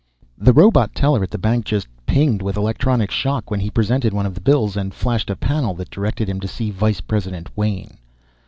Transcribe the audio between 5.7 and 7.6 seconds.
that directed him to see Vice President